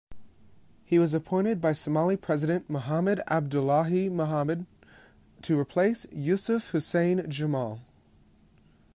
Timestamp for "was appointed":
0.97-1.61